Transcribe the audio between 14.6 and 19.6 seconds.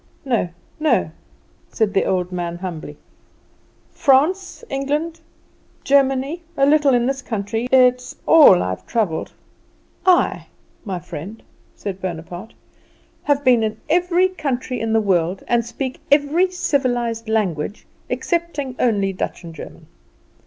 in the world, and speak every civilised language, excepting only Dutch and